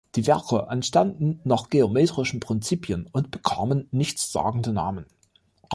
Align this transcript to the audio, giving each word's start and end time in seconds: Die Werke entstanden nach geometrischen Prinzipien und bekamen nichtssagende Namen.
Die 0.15 0.25
Werke 0.25 0.65
entstanden 0.67 1.39
nach 1.43 1.69
geometrischen 1.69 2.39
Prinzipien 2.39 3.07
und 3.11 3.29
bekamen 3.29 3.87
nichtssagende 3.91 4.73
Namen. 4.73 5.05